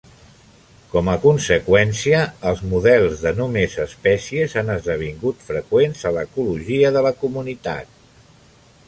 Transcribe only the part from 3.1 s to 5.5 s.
de només espècies han esdevingut